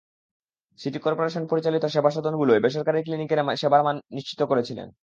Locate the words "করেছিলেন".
4.43-4.87